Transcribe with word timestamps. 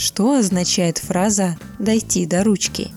Что 0.00 0.38
означает 0.38 0.96
фраза 0.96 1.58
«дойти 1.78 2.24
до 2.24 2.42
ручки»? 2.42 2.88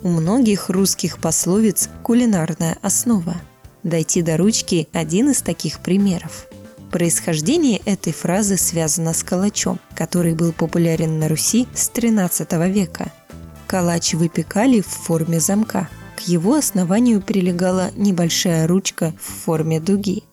У 0.00 0.08
многих 0.08 0.70
русских 0.70 1.20
пословиц 1.20 1.88
кулинарная 2.02 2.78
основа. 2.82 3.36
«Дойти 3.84 4.22
до 4.22 4.36
ручки»– 4.36 4.88
один 4.92 5.30
из 5.30 5.40
таких 5.40 5.78
примеров. 5.78 6.48
Происхождение 6.90 7.80
этой 7.84 8.12
фразы 8.12 8.56
связано 8.56 9.14
с 9.14 9.22
калачом, 9.22 9.78
который 9.94 10.34
был 10.34 10.50
популярен 10.50 11.20
на 11.20 11.28
Руси 11.28 11.68
с 11.76 11.92
XIII 11.92 12.68
века. 12.68 13.12
Калач 13.68 14.14
выпекали 14.14 14.80
в 14.80 14.88
форме 14.88 15.38
замка. 15.38 15.88
К 16.16 16.22
его 16.22 16.56
основанию 16.56 17.22
прилегала 17.22 17.92
небольшая 17.94 18.66
ручка 18.66 19.14
в 19.20 19.44
форме 19.44 19.78
дуги. 19.78 20.24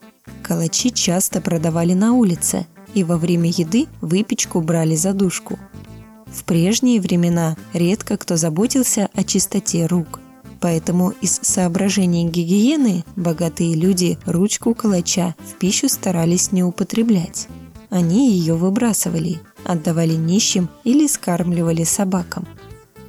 Калачи 0.49 0.89
часто 0.89 1.41
продавали 1.41 1.93
на 1.93 2.13
улице, 2.13 2.65
и 2.95 3.03
во 3.03 3.17
время 3.17 3.51
еды 3.51 3.85
выпечку 4.01 4.61
брали 4.61 4.95
за 4.95 5.13
душку. 5.13 5.59
В 6.25 6.43
прежние 6.43 6.99
времена 6.99 7.55
редко 7.71 8.17
кто 8.17 8.35
заботился 8.35 9.09
о 9.13 9.23
чистоте 9.23 9.85
рук. 9.85 10.19
Поэтому 10.59 11.11
из 11.21 11.39
соображений 11.43 12.27
гигиены 12.27 13.05
богатые 13.15 13.75
люди 13.75 14.17
ручку 14.25 14.73
калача 14.73 15.35
в 15.37 15.59
пищу 15.59 15.87
старались 15.87 16.51
не 16.51 16.63
употреблять. 16.63 17.47
Они 17.91 18.31
ее 18.31 18.55
выбрасывали, 18.55 19.37
отдавали 19.65 20.15
нищим 20.15 20.67
или 20.83 21.05
скармливали 21.05 21.83
собакам. 21.83 22.47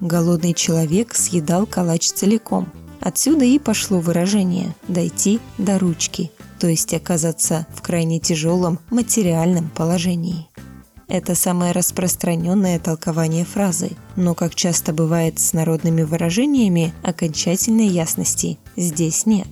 Голодный 0.03 0.53
человек 0.53 1.15
съедал 1.15 1.65
калач 1.65 2.11
целиком. 2.11 2.69
Отсюда 3.01 3.47
и 3.47 3.59
пошло 3.59 3.99
выражение 3.99 4.75
«дойти 4.89 5.41
до 5.57 5.79
ручки», 5.79 6.31
то 6.61 6.69
есть 6.69 6.93
оказаться 6.93 7.67
в 7.75 7.81
крайне 7.81 8.21
тяжелом 8.21 8.79
материальном 8.91 9.71
положении. 9.71 10.47
Это 11.09 11.35
самое 11.35 11.73
распространенное 11.73 12.79
толкование 12.79 13.45
фразы, 13.45 13.93
но, 14.15 14.35
как 14.35 14.55
часто 14.55 14.93
бывает 14.93 15.41
с 15.41 15.55
народными 15.55 16.03
выражениями, 16.03 16.95
окончательной 17.03 17.89
ясности 17.89 18.59
здесь 18.77 19.27
нет. 19.27 19.49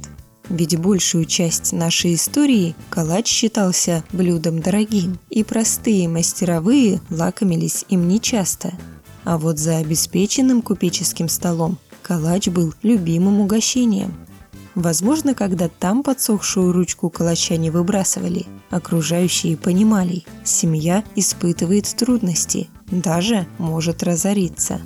Ведь 0.50 0.78
большую 0.78 1.24
часть 1.24 1.72
нашей 1.72 2.14
истории 2.14 2.76
калач 2.90 3.26
считался 3.26 4.04
блюдом 4.12 4.60
дорогим, 4.60 5.18
и 5.30 5.42
простые 5.42 6.08
мастеровые 6.08 7.00
лакомились 7.10 7.84
им 7.88 8.06
нечасто. 8.06 8.72
А 9.24 9.36
вот 9.36 9.58
за 9.58 9.78
обеспеченным 9.78 10.62
купеческим 10.62 11.28
столом 11.28 11.78
калач 12.02 12.48
был 12.48 12.72
любимым 12.82 13.40
угощением– 13.40 14.14
Возможно, 14.78 15.34
когда 15.34 15.68
там 15.68 16.04
подсохшую 16.04 16.72
ручку 16.72 17.10
калача 17.10 17.56
не 17.56 17.68
выбрасывали, 17.68 18.46
окружающие 18.70 19.56
понимали, 19.56 20.22
семья 20.44 21.02
испытывает 21.16 21.92
трудности, 21.96 22.68
даже 22.88 23.48
может 23.58 24.04
разориться. 24.04 24.80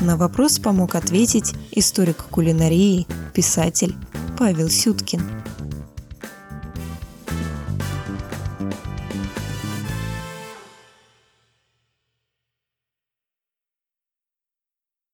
На 0.00 0.16
вопрос 0.16 0.60
помог 0.60 0.94
ответить 0.94 1.52
историк 1.72 2.24
кулинарии, 2.30 3.06
писатель 3.34 3.94
Павел 4.38 4.70
Сюткин– 4.70 5.20